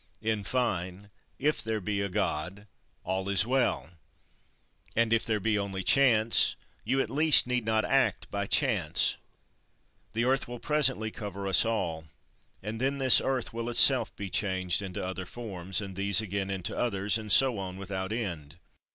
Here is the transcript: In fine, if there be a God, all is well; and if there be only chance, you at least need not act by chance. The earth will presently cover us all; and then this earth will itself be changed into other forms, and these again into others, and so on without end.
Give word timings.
In 0.23 0.43
fine, 0.43 1.11
if 1.37 1.61
there 1.63 1.79
be 1.79 2.01
a 2.01 2.09
God, 2.09 2.65
all 3.03 3.29
is 3.29 3.45
well; 3.45 3.91
and 4.95 5.13
if 5.13 5.23
there 5.27 5.39
be 5.39 5.59
only 5.59 5.83
chance, 5.83 6.55
you 6.83 6.99
at 7.03 7.09
least 7.11 7.45
need 7.45 7.65
not 7.65 7.85
act 7.85 8.31
by 8.31 8.47
chance. 8.47 9.17
The 10.13 10.25
earth 10.25 10.47
will 10.47 10.57
presently 10.57 11.11
cover 11.11 11.47
us 11.47 11.65
all; 11.65 12.05
and 12.63 12.81
then 12.81 12.97
this 12.97 13.21
earth 13.21 13.53
will 13.53 13.69
itself 13.69 14.15
be 14.15 14.31
changed 14.31 14.81
into 14.81 15.05
other 15.05 15.27
forms, 15.27 15.81
and 15.81 15.95
these 15.95 16.19
again 16.19 16.49
into 16.49 16.75
others, 16.75 17.19
and 17.19 17.31
so 17.31 17.59
on 17.59 17.77
without 17.77 18.11
end. 18.11 18.57